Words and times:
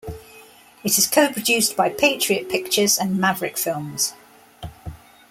It 0.83 0.97
is 0.97 1.05
co-produced 1.05 1.77
by 1.77 1.89
Patriot 1.89 2.49
Pictures 2.49 2.97
and 2.97 3.19
Maverick 3.19 3.55
Films. 3.55 4.13